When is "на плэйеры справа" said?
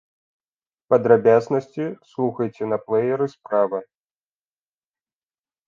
2.71-3.83